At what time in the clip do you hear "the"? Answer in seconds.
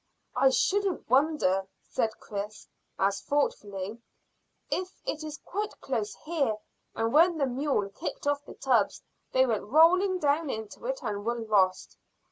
7.37-7.45, 8.43-8.55